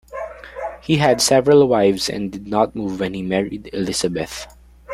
[0.81, 4.47] He had several wives and did not move when he married Elisabeth.